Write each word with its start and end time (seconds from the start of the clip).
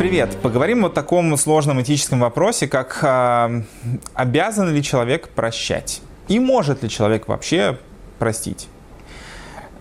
Привет! 0.00 0.38
Поговорим 0.40 0.86
о 0.86 0.88
таком 0.88 1.36
сложном 1.36 1.82
этическом 1.82 2.20
вопросе, 2.20 2.66
как 2.66 3.00
э, 3.02 3.62
обязан 4.14 4.72
ли 4.72 4.82
человек 4.82 5.28
прощать? 5.28 6.00
И 6.26 6.40
может 6.40 6.82
ли 6.82 6.88
человек 6.88 7.28
вообще 7.28 7.76
простить? 8.18 8.68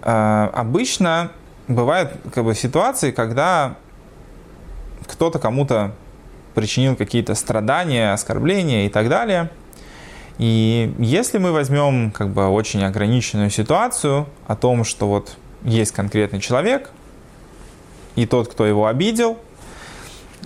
Э, 0.01 0.49
обычно 0.53 1.31
бывают 1.69 2.11
как 2.33 2.43
бы, 2.43 2.53
ситуации, 2.53 3.11
когда 3.11 3.77
кто-то 5.07 5.39
кому-то 5.39 5.95
причинил 6.53 6.97
какие-то 6.97 7.33
страдания, 7.33 8.11
оскорбления 8.11 8.87
и 8.87 8.89
так 8.89 9.07
далее. 9.07 9.49
И 10.37 10.93
если 10.99 11.37
мы 11.37 11.53
возьмем 11.53 12.11
как 12.11 12.31
бы 12.31 12.45
очень 12.49 12.83
ограниченную 12.83 13.51
ситуацию 13.51 14.27
о 14.47 14.57
том, 14.57 14.83
что 14.83 15.07
вот 15.07 15.37
есть 15.63 15.93
конкретный 15.93 16.41
человек, 16.41 16.89
и 18.17 18.25
тот, 18.25 18.49
кто 18.49 18.65
его 18.65 18.87
обидел– 18.87 19.37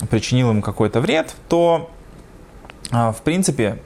причинил 0.10 0.50
ему 0.50 0.62
какой-то 0.62 1.02
вред, 1.02 1.36
то, 1.50 1.90
а, 2.92 3.12
в 3.12 3.22
принципе, 3.22 3.80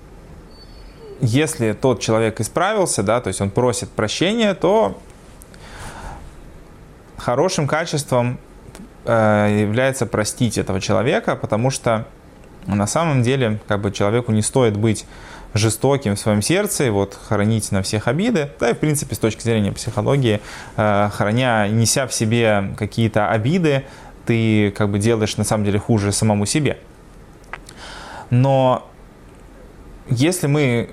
если 1.20 1.74
тот 1.74 2.00
человек 2.00 2.40
исправился, 2.40 3.04
да, 3.04 3.22
то 3.22 3.28
есть 3.30 3.42
он 3.42 3.50
просит 3.50 3.90
прощения, 3.90 4.54
то 4.54 4.98
хорошим 7.18 7.68
качеством 7.68 8.38
э, 9.06 9.58
является 9.62 10.06
простить 10.06 10.58
этого 10.58 10.80
человека, 10.80 11.36
потому 11.36 11.72
что 11.72 12.06
на 12.68 12.88
самом 12.88 13.24
деле 13.24 13.60
как 13.68 13.82
бы 13.82 13.92
человеку 13.92 14.32
не 14.32 14.42
стоит 14.42 14.78
быть 14.78 15.06
жестоким 15.54 16.16
в 16.16 16.20
своем 16.20 16.42
сердце 16.42 16.92
вот 16.92 17.18
хранить 17.28 17.72
на 17.72 17.82
всех 17.82 18.08
обиды. 18.08 18.50
Да 18.60 18.70
и 18.70 18.74
в 18.74 18.78
принципе 18.78 19.16
с 19.16 19.20
точки 19.20 19.42
зрения 19.42 19.72
психологии, 19.72 20.42
э, 20.76 21.10
храня, 21.14 21.68
неся 21.68 22.06
в 22.08 22.14
себе 22.14 22.76
какие-то 22.78 23.30
обиды, 23.30 23.86
ты 24.28 24.72
как 24.72 24.90
бы 24.90 25.00
делаешь 25.00 25.38
на 25.38 25.44
самом 25.44 25.66
деле 25.66 25.80
хуже 25.80 26.12
самому 26.12 26.46
себе. 26.46 26.78
Но 28.30 28.88
если 30.10 30.48
мы 30.48 30.90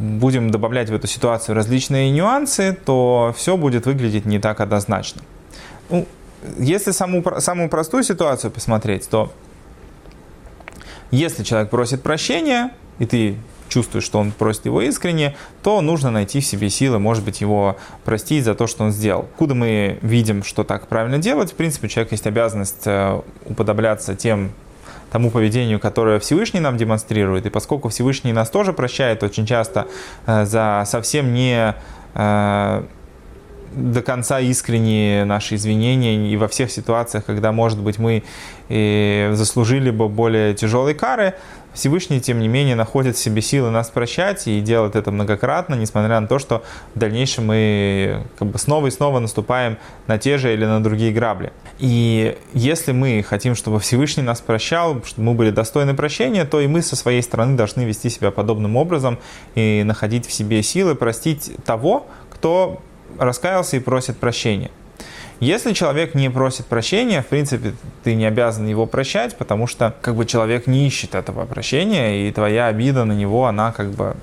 будем 0.00 0.50
добавлять 0.50 0.88
в 0.88 0.94
эту 0.94 1.06
ситуацию 1.06 1.54
различные 1.54 2.10
нюансы, 2.10 2.76
то 2.84 3.34
все 3.36 3.56
будет 3.56 3.86
выглядеть 3.86 4.24
не 4.24 4.38
так 4.38 4.60
однозначно. 4.60 5.22
Ну, 5.90 6.06
если 6.58 6.92
саму, 6.92 7.22
самую 7.40 7.68
простую 7.68 8.04
ситуацию 8.04 8.50
посмотреть, 8.50 9.08
то 9.08 9.32
если 11.10 11.42
человек 11.44 11.70
просит 11.70 12.02
прощения, 12.02 12.70
и 12.98 13.06
ты 13.06 13.36
чувствует, 13.68 14.04
что 14.04 14.18
он 14.18 14.32
просит 14.32 14.66
его 14.66 14.82
искренне, 14.82 15.36
то 15.62 15.80
нужно 15.80 16.10
найти 16.10 16.40
в 16.40 16.46
себе 16.46 16.70
силы, 16.70 16.98
может 16.98 17.24
быть, 17.24 17.40
его 17.40 17.76
простить 18.04 18.44
за 18.44 18.54
то, 18.54 18.66
что 18.66 18.84
он 18.84 18.92
сделал. 18.92 19.28
Куда 19.36 19.54
мы 19.54 19.98
видим, 20.02 20.42
что 20.42 20.64
так 20.64 20.86
правильно 20.88 21.18
делать? 21.18 21.52
В 21.52 21.54
принципе, 21.54 21.86
у 21.86 21.90
человека 21.90 22.14
есть 22.14 22.26
обязанность 22.26 22.86
э, 22.86 23.20
уподобляться 23.44 24.14
тем 24.14 24.52
тому 25.10 25.30
поведению, 25.30 25.78
которое 25.80 26.18
Всевышний 26.18 26.60
нам 26.60 26.76
демонстрирует. 26.76 27.46
И 27.46 27.50
поскольку 27.50 27.88
Всевышний 27.88 28.32
нас 28.32 28.50
тоже 28.50 28.72
прощает 28.72 29.22
очень 29.22 29.46
часто 29.46 29.86
э, 30.26 30.44
за 30.44 30.84
совсем 30.86 31.32
не 31.32 31.74
э, 32.14 32.82
до 33.76 34.02
конца 34.02 34.40
искренние 34.40 35.24
наши 35.24 35.54
извинения 35.54 36.30
и 36.30 36.36
во 36.36 36.48
всех 36.48 36.70
ситуациях, 36.70 37.24
когда, 37.24 37.52
может 37.52 37.78
быть, 37.78 37.98
мы 37.98 38.24
заслужили 38.68 39.90
бы 39.90 40.08
более 40.08 40.54
тяжелой 40.54 40.94
кары, 40.94 41.34
Всевышний, 41.76 42.22
тем 42.22 42.40
не 42.40 42.48
менее, 42.48 42.74
находит 42.74 43.16
в 43.16 43.18
себе 43.18 43.42
силы 43.42 43.70
нас 43.70 43.90
прощать 43.90 44.48
и 44.48 44.62
делает 44.62 44.96
это 44.96 45.10
многократно, 45.10 45.74
несмотря 45.74 46.18
на 46.20 46.26
то, 46.26 46.38
что 46.38 46.64
в 46.94 46.98
дальнейшем 46.98 47.46
мы 47.48 48.24
как 48.38 48.48
бы 48.48 48.58
снова 48.58 48.86
и 48.86 48.90
снова 48.90 49.18
наступаем 49.18 49.76
на 50.06 50.16
те 50.16 50.38
же 50.38 50.54
или 50.54 50.64
на 50.64 50.82
другие 50.82 51.12
грабли. 51.12 51.52
И 51.78 52.38
если 52.54 52.92
мы 52.92 53.22
хотим, 53.22 53.54
чтобы 53.54 53.78
Всевышний 53.78 54.22
нас 54.22 54.40
прощал, 54.40 55.02
чтобы 55.04 55.26
мы 55.26 55.34
были 55.34 55.50
достойны 55.50 55.92
прощения, 55.92 56.46
то 56.46 56.60
и 56.60 56.66
мы 56.66 56.80
со 56.80 56.96
своей 56.96 57.20
стороны 57.20 57.58
должны 57.58 57.82
вести 57.82 58.08
себя 58.08 58.30
подобным 58.30 58.76
образом 58.76 59.18
и 59.54 59.82
находить 59.84 60.26
в 60.26 60.32
себе 60.32 60.62
силы 60.62 60.94
простить 60.94 61.52
того, 61.66 62.06
кто 62.30 62.80
раскаялся 63.18 63.76
и 63.76 63.80
просит 63.80 64.18
прощения. 64.18 64.70
Если 65.38 65.74
человек 65.74 66.14
не 66.14 66.30
просит 66.30 66.66
прощения, 66.66 67.20
в 67.20 67.26
принципе, 67.26 67.74
ты 68.04 68.14
не 68.14 68.24
обязан 68.24 68.66
его 68.66 68.86
прощать, 68.86 69.36
потому 69.36 69.66
что 69.66 69.94
как 70.00 70.14
бы 70.14 70.24
человек 70.24 70.66
не 70.66 70.86
ищет 70.86 71.14
этого 71.14 71.44
прощения, 71.44 72.26
и 72.26 72.32
твоя 72.32 72.68
обида 72.68 73.04
на 73.04 73.12
него, 73.12 73.46
она 73.46 73.72
как 73.72 73.90
бы 73.90 74.16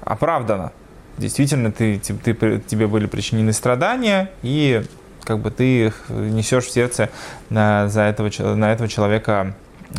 оправдана. 0.00 0.72
Действительно, 1.16 1.70
ты, 1.70 2.00
ты, 2.00 2.34
ты, 2.34 2.60
тебе 2.60 2.88
были 2.88 3.06
причинены 3.06 3.52
страдания, 3.52 4.30
и 4.42 4.82
как 5.22 5.38
бы 5.38 5.52
ты 5.52 5.92
несешь 6.08 6.64
в 6.64 6.72
сердце 6.72 7.10
на, 7.48 7.88
за 7.88 8.02
этого, 8.02 8.30
на 8.56 8.72
этого 8.72 8.88
человека 8.88 9.54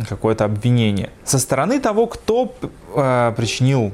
какое-то 0.08 0.44
обвинение. 0.44 1.10
Со 1.24 1.38
стороны 1.38 1.80
того, 1.80 2.06
кто 2.06 2.54
э, 2.94 3.32
причинил 3.36 3.92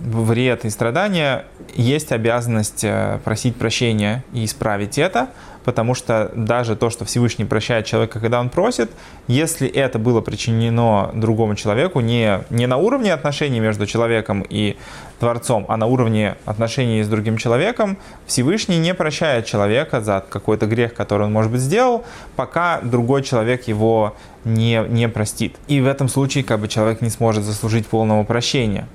вред 0.00 0.64
и 0.64 0.70
страдания, 0.70 1.44
есть 1.74 2.12
обязанность 2.12 2.84
э, 2.84 3.18
просить 3.24 3.56
прощения 3.56 4.24
и 4.32 4.44
исправить 4.44 4.98
это, 4.98 5.28
потому 5.64 5.94
что 5.94 6.30
даже 6.34 6.76
то, 6.76 6.90
что 6.90 7.04
Всевышний 7.04 7.44
прощает 7.44 7.86
человека, 7.86 8.20
когда 8.20 8.38
он 8.38 8.50
просит, 8.50 8.90
если 9.26 9.68
это 9.68 9.98
было 9.98 10.20
причинено 10.20 11.10
другому 11.12 11.56
человеку 11.56 12.00
не, 12.00 12.40
не 12.50 12.66
на 12.66 12.76
уровне 12.76 13.12
отношений 13.12 13.58
между 13.58 13.84
человеком 13.84 14.46
и 14.48 14.76
Творцом, 15.18 15.64
а 15.68 15.76
на 15.76 15.86
уровне 15.86 16.36
отношений 16.44 17.02
с 17.02 17.08
другим 17.08 17.36
человеком, 17.36 17.98
Всевышний 18.26 18.78
не 18.78 18.94
прощает 18.94 19.46
человека 19.46 20.00
за 20.00 20.24
какой-то 20.28 20.66
грех, 20.66 20.94
который 20.94 21.26
он, 21.26 21.32
может 21.32 21.50
быть, 21.50 21.60
сделал, 21.60 22.04
пока 22.36 22.80
другой 22.80 23.22
человек 23.22 23.66
его 23.66 24.14
не, 24.44 24.84
не 24.88 25.08
простит. 25.08 25.56
И 25.66 25.80
в 25.80 25.88
этом 25.88 26.08
случае 26.08 26.44
как 26.44 26.60
бы, 26.60 26.68
человек 26.68 27.00
не 27.00 27.10
сможет 27.10 27.42
заслужить 27.42 27.86
полного 27.86 28.22
прощения. 28.22 28.86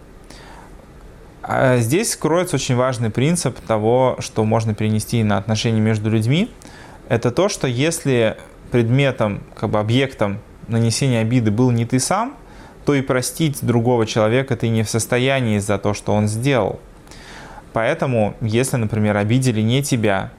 А 1.54 1.80
здесь 1.80 2.16
кроется 2.16 2.56
очень 2.56 2.78
важный 2.78 3.10
принцип 3.10 3.60
того, 3.60 4.16
что 4.20 4.46
можно 4.46 4.74
перенести 4.74 5.22
на 5.22 5.38
отношения 5.38 5.82
между 5.82 6.10
людьми. 6.10 6.50
Это 7.10 7.30
то, 7.30 7.50
что 7.50 7.68
если 7.68 8.38
предметом, 8.72 9.44
как 9.54 9.70
бы 9.70 9.80
объектом 9.80 10.40
нанесения 10.70 11.20
обиды 11.20 11.52
был 11.52 11.72
не 11.72 11.86
ты 11.86 12.00
сам, 12.00 12.38
то 12.86 12.94
и 12.94 13.02
простить 13.02 13.60
другого 13.64 14.06
человека 14.06 14.56
ты 14.56 14.70
не 14.70 14.84
в 14.84 14.90
состоянии 14.90 15.60
за 15.60 15.78
то, 15.78 15.94
что 15.94 16.14
он 16.14 16.30
сделал. 16.30 16.80
Поэтому, 17.74 18.34
если, 18.40 18.78
например, 18.78 19.18
обидели 19.18 19.60
не 19.60 19.84
тебя, 19.84 20.32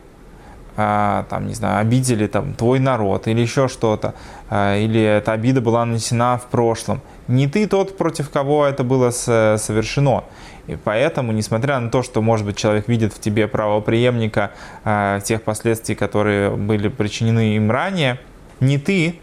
а, 0.78 1.26
там, 1.28 1.46
не 1.46 1.52
знаю, 1.52 1.80
обидели 1.80 2.26
там 2.26 2.54
твой 2.54 2.78
народ 2.78 3.28
или 3.28 3.42
еще 3.42 3.68
что-то, 3.68 4.14
а, 4.48 4.78
или 4.78 5.00
эта 5.02 5.32
обида 5.32 5.60
была 5.60 5.84
нанесена 5.84 6.38
в 6.38 6.46
прошлом, 6.46 7.02
не 7.28 7.46
ты 7.46 7.66
тот, 7.66 7.98
против 7.98 8.30
кого 8.30 8.64
это 8.64 8.82
было 8.82 9.10
совершено. 9.10 10.24
И 10.66 10.76
поэтому, 10.76 11.32
несмотря 11.32 11.80
на 11.80 11.90
то, 11.90 12.02
что, 12.02 12.22
может 12.22 12.46
быть, 12.46 12.56
человек 12.56 12.86
видит 12.88 13.12
в 13.12 13.20
тебе 13.20 13.48
правоприемника 13.48 14.52
э, 14.84 15.20
тех 15.24 15.42
последствий, 15.42 15.94
которые 15.94 16.50
были 16.50 16.88
причинены 16.88 17.56
им 17.56 17.70
ранее, 17.70 18.20
не 18.60 18.78
ты 18.78 19.18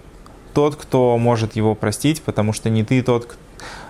тот, 0.54 0.76
кто 0.76 1.18
может 1.18 1.56
его 1.56 1.76
простить, 1.76 2.22
потому 2.24 2.52
что 2.52 2.70
не 2.70 2.84
ты 2.84 3.02
тот, 3.02 3.38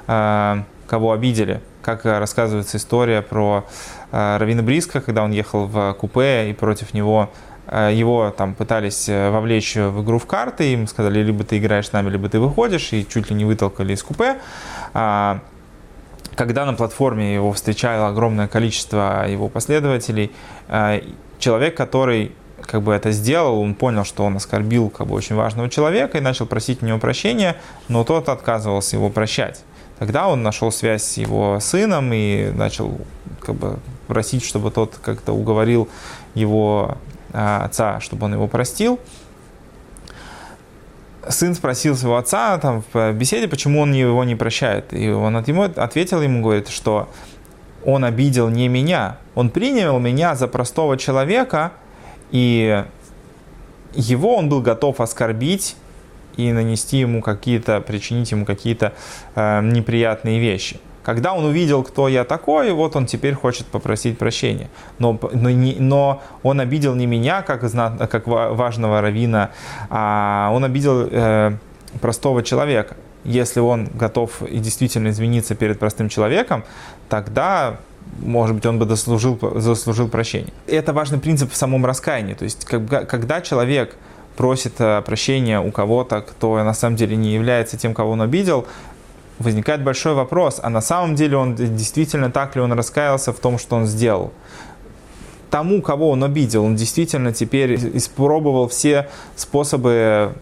э, 0.07 0.63
кого 0.87 1.11
обидели. 1.11 1.61
Как 1.81 2.05
рассказывается 2.05 2.77
история 2.77 3.23
про 3.23 3.65
э, 4.11 4.37
Равина 4.37 4.61
Бриска, 4.61 5.01
когда 5.01 5.23
он 5.23 5.31
ехал 5.31 5.65
в 5.65 5.93
купе 5.93 6.51
и 6.51 6.53
против 6.53 6.93
него 6.93 7.29
его 7.71 8.33
там 8.35 8.55
пытались 8.55 9.07
вовлечь 9.07 9.75
в 9.75 10.03
игру 10.03 10.17
в 10.17 10.25
карты, 10.25 10.73
им 10.73 10.87
сказали, 10.87 11.21
либо 11.21 11.43
ты 11.43 11.59
играешь 11.59 11.89
с 11.89 11.91
нами, 11.93 12.09
либо 12.09 12.27
ты 12.27 12.39
выходишь, 12.39 12.91
и 12.93 13.07
чуть 13.07 13.29
ли 13.29 13.35
не 13.35 13.45
вытолкали 13.45 13.93
из 13.93 14.01
купе 14.01 14.37
когда 16.39 16.63
на 16.63 16.73
платформе 16.73 17.33
его 17.33 17.51
встречало 17.51 18.07
огромное 18.07 18.47
количество 18.47 19.27
его 19.27 19.49
последователей, 19.49 20.31
э, 20.69 21.01
человек, 21.37 21.75
который 21.75 22.31
как 22.61 22.81
бы 22.81 22.93
это 22.93 23.11
сделал, 23.11 23.59
он 23.59 23.75
понял, 23.75 24.05
что 24.05 24.23
он 24.23 24.37
оскорбил 24.37 24.89
как 24.89 25.07
бы 25.07 25.15
очень 25.15 25.35
важного 25.35 25.69
человека 25.69 26.17
и 26.17 26.21
начал 26.21 26.45
просить 26.45 26.81
у 26.81 26.85
него 26.85 26.97
прощения, 26.97 27.57
но 27.89 28.05
тот 28.05 28.29
отказывался 28.29 28.95
его 28.95 29.09
прощать. 29.09 29.65
Тогда 29.97 30.29
он 30.29 30.41
нашел 30.41 30.71
связь 30.71 31.03
с 31.03 31.17
его 31.17 31.59
сыном 31.59 32.13
и 32.13 32.51
начал 32.51 32.97
как 33.41 33.55
бы 33.55 33.79
просить, 34.07 34.45
чтобы 34.45 34.71
тот 34.71 34.95
как-то 35.01 35.33
уговорил 35.33 35.89
его 36.35 36.97
э, 37.33 37.57
отца, 37.65 37.99
чтобы 37.99 38.27
он 38.27 38.35
его 38.35 38.47
простил 38.47 38.97
сын 41.27 41.53
спросил 41.53 41.95
своего 41.95 42.17
отца 42.17 42.57
там, 42.57 42.83
в 42.93 43.13
беседе, 43.13 43.47
почему 43.47 43.81
он 43.81 43.93
его 43.93 44.23
не 44.23 44.35
прощает. 44.35 44.93
И 44.93 45.09
он 45.09 45.35
от 45.35 45.47
ему 45.47 45.63
ответил 45.63 46.21
ему, 46.21 46.41
говорит, 46.41 46.69
что 46.69 47.09
он 47.85 48.03
обидел 48.03 48.49
не 48.49 48.67
меня, 48.67 49.17
он 49.35 49.49
принял 49.49 49.99
меня 49.99 50.35
за 50.35 50.47
простого 50.47 50.97
человека, 50.97 51.71
и 52.31 52.83
его 53.93 54.35
он 54.35 54.49
был 54.49 54.61
готов 54.61 55.01
оскорбить 55.01 55.75
и 56.37 56.51
нанести 56.51 56.97
ему 56.97 57.21
какие-то, 57.21 57.81
причинить 57.81 58.31
ему 58.31 58.45
какие-то 58.45 58.93
э, 59.35 59.61
неприятные 59.61 60.39
вещи. 60.39 60.79
Когда 61.03 61.33
он 61.33 61.45
увидел, 61.45 61.83
кто 61.83 62.07
я 62.07 62.23
такой, 62.23 62.71
вот 62.71 62.95
он 62.95 63.05
теперь 63.05 63.33
хочет 63.33 63.67
попросить 63.67 64.17
прощения. 64.17 64.69
Но, 64.99 65.19
но, 65.33 65.49
не, 65.49 65.75
но 65.79 66.21
он 66.43 66.59
обидел 66.59 66.95
не 66.95 67.05
меня, 67.05 67.41
как, 67.41 67.61
как 68.09 68.27
важного 68.27 69.01
равина, 69.01 69.51
а 69.89 70.51
он 70.53 70.63
обидел 70.63 71.07
э, 71.09 71.57
простого 72.01 72.43
человека. 72.43 72.95
Если 73.23 73.59
он 73.59 73.87
готов 73.93 74.41
и 74.43 74.59
действительно 74.59 75.09
извиниться 75.09 75.55
перед 75.55 75.79
простым 75.79 76.09
человеком, 76.09 76.63
тогда 77.09 77.77
может 78.19 78.55
быть, 78.55 78.65
он 78.65 78.79
бы 78.79 78.85
заслужил, 78.85 79.37
заслужил 79.55 80.07
прощение. 80.07 80.51
Это 80.67 80.93
важный 80.93 81.19
принцип 81.19 81.51
в 81.51 81.55
самом 81.55 81.85
раскаянии. 81.85 82.33
То 82.33 82.43
есть, 82.43 82.65
когда 82.65 83.41
человек 83.41 83.95
просит 84.35 84.73
э, 84.79 85.01
прощения 85.01 85.59
у 85.59 85.69
кого-то, 85.71 86.21
кто 86.21 86.63
на 86.63 86.73
самом 86.73 86.95
деле 86.95 87.15
не 87.17 87.33
является 87.33 87.77
тем, 87.77 87.93
кого 87.93 88.11
он 88.11 88.21
обидел, 88.21 88.65
возникает 89.39 89.83
большой 89.83 90.13
вопрос, 90.13 90.59
а 90.61 90.69
на 90.69 90.81
самом 90.81 91.15
деле 91.15 91.37
он 91.37 91.55
действительно 91.55 92.31
так 92.31 92.55
ли 92.55 92.61
он 92.61 92.73
раскаялся 92.73 93.33
в 93.33 93.39
том, 93.39 93.57
что 93.57 93.77
он 93.77 93.85
сделал? 93.85 94.31
Тому, 95.49 95.81
кого 95.81 96.11
он 96.11 96.23
обидел, 96.23 96.63
он 96.63 96.75
действительно 96.75 97.33
теперь 97.33 97.75
испробовал 97.97 98.67
все 98.67 99.09
способы 99.35 100.35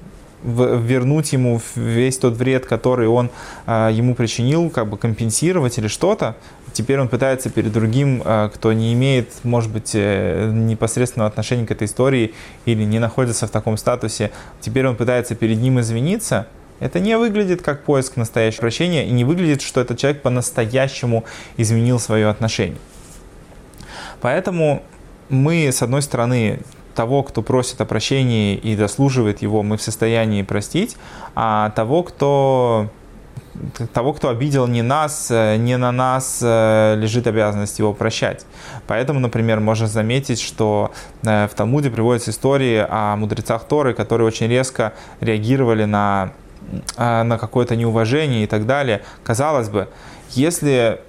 вернуть 0.44 1.33
ему 1.33 1.59
весь 1.75 2.17
тот 2.17 2.35
вред, 2.35 2.65
который 2.65 3.07
он 3.07 3.31
э, 3.65 3.89
ему 3.91 4.13
причинил, 4.15 4.69
как 4.69 4.88
бы 4.88 4.97
компенсировать 4.97 5.77
или 5.77 5.88
что-то. 5.88 6.35
Теперь 6.73 7.00
он 7.00 7.07
пытается 7.07 7.50
перед 7.50 7.71
другим, 7.71 8.21
э, 8.23 8.50
кто 8.53 8.71
не 8.71 8.93
имеет, 8.93 9.29
может 9.43 9.71
быть, 9.71 9.91
э, 9.93 10.51
непосредственного 10.53 11.29
отношения 11.29 11.65
к 11.65 11.71
этой 11.71 11.85
истории 11.85 12.33
или 12.65 12.83
не 12.83 13.00
находится 13.00 13.47
в 13.47 13.50
таком 13.50 13.77
статусе, 13.77 14.31
теперь 14.61 14.88
он 14.88 14.95
пытается 14.95 15.35
перед 15.35 15.59
ним 15.59 15.79
извиниться. 15.79 16.47
Это 16.79 17.00
не 17.00 17.18
выглядит 17.18 17.62
как 17.62 17.83
поиск 17.83 18.18
настоящего 18.18 18.62
прощения 18.62 19.07
и 19.07 19.12
не 19.12 19.24
выглядит, 19.24 19.62
что 19.62 19.81
этот 19.81 19.97
человек 19.97 20.21
по-настоящему 20.21 21.25
изменил 21.57 22.00
свое 22.00 22.29
отношение. 22.29 22.77
Поэтому 24.21 24.83
мы, 25.29 25.68
с 25.71 25.81
одной 25.81 26.01
стороны, 26.01 26.59
того, 26.95 27.24
кто 27.24 27.41
просит 27.41 27.79
о 27.81 27.85
прощении 27.85 28.56
и 28.56 28.75
заслуживает 28.75 29.41
его, 29.41 29.62
мы 29.62 29.77
в 29.77 29.81
состоянии 29.81 30.41
простить, 30.41 30.97
а 31.35 31.69
того, 31.71 32.03
кто 32.03 32.89
того, 33.94 34.13
кто 34.13 34.29
обидел 34.29 34.68
не 34.68 34.81
нас, 34.81 35.29
э, 35.31 35.56
не 35.57 35.77
на 35.77 35.91
нас 35.91 36.39
э, 36.44 36.95
лежит 36.97 37.25
обязанность 37.27 37.79
его 37.79 37.94
прощать. 37.94 38.45
Поэтому, 38.85 39.19
например, 39.19 39.59
можно 39.59 39.88
заметить, 39.88 40.39
что 40.39 40.91
э, 41.24 41.47
в 41.47 41.56
Талмуде 41.56 41.89
приводятся 41.89 42.31
истории 42.31 42.85
о 42.88 43.15
мудрецах 43.15 43.63
Торы, 43.65 43.94
которые 43.94 44.27
очень 44.27 44.47
резко 44.47 44.94
реагировали 45.21 45.85
на, 45.85 46.33
на 46.97 47.37
какое-то 47.37 47.75
неуважение 47.75 48.43
и 48.43 48.47
так 48.47 48.65
далее. 48.65 49.03
Казалось 49.23 49.69
бы, 49.69 49.87
если, 50.31 50.99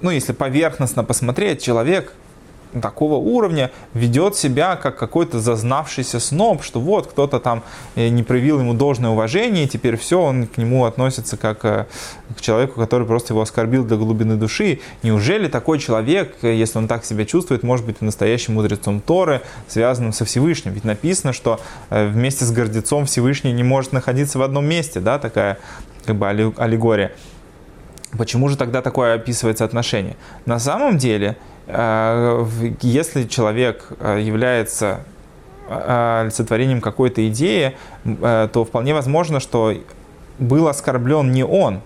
ну, 0.00 0.10
если 0.10 0.32
поверхностно 0.32 1.04
посмотреть, 1.04 1.62
человек 1.62 2.12
такого 2.80 3.14
уровня 3.14 3.70
ведет 3.94 4.36
себя 4.36 4.76
как 4.76 4.96
какой-то 4.98 5.40
зазнавшийся 5.40 6.20
сноб, 6.20 6.62
что 6.62 6.80
вот 6.80 7.06
кто-то 7.06 7.40
там 7.40 7.62
э, 7.96 8.08
не 8.08 8.22
проявил 8.22 8.60
ему 8.60 8.74
должное 8.74 9.10
уважение, 9.10 9.64
и 9.64 9.68
теперь 9.68 9.96
все, 9.96 10.20
он 10.20 10.46
к 10.46 10.58
нему 10.58 10.84
относится 10.84 11.36
как 11.36 11.64
э, 11.64 11.86
к 12.36 12.40
человеку, 12.40 12.78
который 12.80 13.06
просто 13.06 13.32
его 13.32 13.42
оскорбил 13.42 13.84
до 13.84 13.96
глубины 13.96 14.36
души. 14.36 14.80
Неужели 15.02 15.48
такой 15.48 15.78
человек, 15.78 16.36
э, 16.42 16.54
если 16.54 16.78
он 16.78 16.88
так 16.88 17.04
себя 17.04 17.24
чувствует, 17.24 17.62
может 17.62 17.86
быть 17.86 18.00
настоящим 18.00 18.54
мудрецом 18.54 19.00
Торы, 19.00 19.42
связанным 19.66 20.12
со 20.12 20.24
Всевышним? 20.24 20.72
Ведь 20.72 20.84
написано, 20.84 21.32
что 21.32 21.60
вместе 21.90 22.44
с 22.44 22.52
гордецом 22.52 23.06
Всевышний 23.06 23.52
не 23.52 23.62
может 23.62 23.92
находиться 23.92 24.38
в 24.38 24.42
одном 24.42 24.66
месте, 24.66 25.00
да, 25.00 25.18
такая 25.18 25.58
как 26.04 26.16
бы 26.16 26.28
аллегория. 26.28 27.12
Почему 28.18 28.48
же 28.48 28.56
тогда 28.56 28.82
такое 28.82 29.14
описывается 29.14 29.64
отношение? 29.64 30.16
На 30.44 30.58
самом 30.58 30.98
деле, 30.98 31.36
если 32.82 33.24
человек 33.24 33.86
э, 33.98 34.20
является 34.20 35.00
э, 35.68 36.20
олицетворением 36.22 36.80
какой-то 36.80 37.26
идеи, 37.28 37.76
то 38.04 38.64
вполне 38.66 38.94
возможно, 38.94 39.40
что 39.40 39.74
был 40.38 40.68
оскорблен 40.68 41.32
не 41.32 41.44
он. 41.44 41.80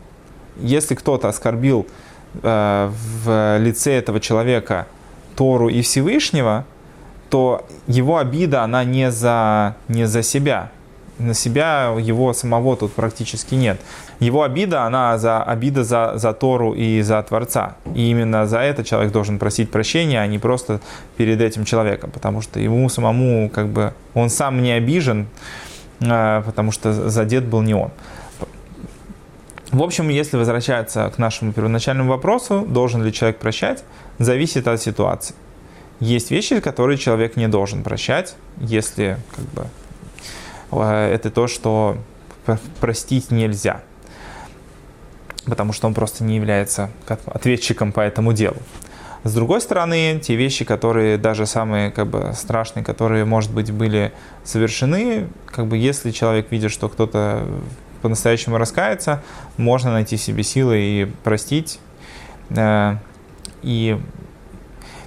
Если 0.56 0.94
кто-то 0.94 1.28
оскорбил 1.28 1.86
в 2.34 3.58
лице 3.58 3.92
этого 3.92 4.20
человека 4.20 4.86
Тору 5.36 5.68
и 5.68 5.82
Всевышнего, 5.82 6.64
то 7.30 7.66
его 7.86 8.18
обида, 8.18 8.62
она 8.62 8.84
не 8.84 9.10
за, 9.10 9.76
не 9.88 10.06
за 10.06 10.22
себя, 10.22 10.70
на 11.18 11.34
себя 11.34 11.94
его 11.98 12.32
самого 12.32 12.76
тут 12.76 12.92
практически 12.92 13.54
нет. 13.54 13.80
Его 14.20 14.42
обида, 14.42 14.82
она 14.82 15.16
за 15.18 15.42
обида 15.42 15.84
за, 15.84 16.12
за 16.16 16.32
Тору 16.32 16.72
и 16.72 17.02
за 17.02 17.22
Творца. 17.22 17.76
И 17.94 18.10
именно 18.10 18.46
за 18.46 18.58
это 18.58 18.84
человек 18.84 19.12
должен 19.12 19.38
просить 19.38 19.70
прощения, 19.70 20.20
а 20.20 20.26
не 20.26 20.38
просто 20.38 20.80
перед 21.16 21.40
этим 21.40 21.64
человеком, 21.64 22.10
потому 22.10 22.40
что 22.40 22.60
ему 22.60 22.88
самому, 22.88 23.48
как 23.48 23.68
бы, 23.68 23.94
он 24.14 24.28
сам 24.28 24.62
не 24.62 24.72
обижен, 24.72 25.28
а, 26.00 26.42
потому 26.42 26.72
что 26.72 26.92
задет 27.10 27.44
был 27.44 27.62
не 27.62 27.74
он. 27.74 27.90
В 29.70 29.82
общем, 29.82 30.08
если 30.08 30.36
возвращаться 30.36 31.10
к 31.14 31.18
нашему 31.18 31.52
первоначальному 31.52 32.10
вопросу, 32.10 32.64
должен 32.66 33.02
ли 33.02 33.12
человек 33.12 33.38
прощать, 33.38 33.82
зависит 34.18 34.68
от 34.68 34.80
ситуации. 34.80 35.34
Есть 35.98 36.30
вещи, 36.30 36.60
которые 36.60 36.98
человек 36.98 37.36
не 37.36 37.48
должен 37.48 37.82
прощать, 37.82 38.36
если 38.58 39.16
как 39.34 39.44
бы, 39.46 39.66
это 40.82 41.30
то, 41.30 41.46
что 41.46 41.98
простить 42.80 43.30
нельзя, 43.30 43.82
потому 45.46 45.72
что 45.72 45.86
он 45.86 45.94
просто 45.94 46.24
не 46.24 46.36
является 46.36 46.90
ответчиком 47.26 47.92
по 47.92 48.00
этому 48.00 48.32
делу. 48.32 48.58
С 49.24 49.32
другой 49.32 49.62
стороны, 49.62 50.20
те 50.22 50.36
вещи, 50.36 50.66
которые 50.66 51.16
даже 51.16 51.46
самые 51.46 51.90
как 51.90 52.08
бы, 52.08 52.32
страшные, 52.34 52.84
которые, 52.84 53.24
может 53.24 53.52
быть, 53.52 53.70
были 53.70 54.12
совершены, 54.44 55.28
как 55.46 55.66
бы, 55.66 55.78
если 55.78 56.10
человек 56.10 56.52
видит, 56.52 56.70
что 56.70 56.90
кто-то 56.90 57.46
по-настоящему 58.02 58.58
раскается, 58.58 59.22
можно 59.56 59.92
найти 59.92 60.18
в 60.18 60.20
себе 60.20 60.42
силы 60.42 60.78
и 60.78 61.04
простить. 61.22 61.80
Э, 62.50 62.98
и 63.62 63.98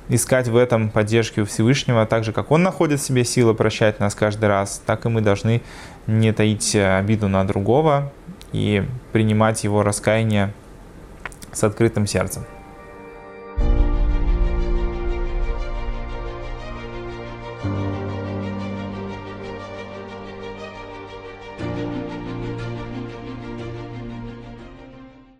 искать 0.10 0.48
в 0.48 0.56
этом 0.56 0.90
поддержки 0.90 1.40
у 1.40 1.46
Всевышнего, 1.46 2.06
так 2.06 2.24
же, 2.24 2.32
как 2.32 2.52
Он 2.52 2.64
находит 2.64 3.00
в 3.00 3.04
себе 3.04 3.24
силы 3.24 3.54
прощать 3.54 4.00
нас 4.00 4.16
каждый 4.16 4.46
раз, 4.46 4.82
так 4.86 5.06
и 5.06 5.10
мы 5.10 5.22
должны 5.22 5.62
не 6.08 6.32
таить 6.32 6.76
обиду 6.76 7.28
на 7.28 7.44
другого 7.44 8.12
и 8.52 8.86
принимать 9.12 9.64
его 9.64 9.84
раскаяние 9.84 10.54
с 11.52 11.64
открытым 11.64 12.08
сердцем. 12.08 12.46